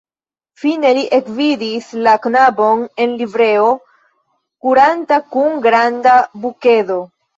[0.61, 3.69] Fine li ekvidis la knabon en livreo
[4.67, 6.17] kuranta kun granda
[6.49, 6.99] bukedo.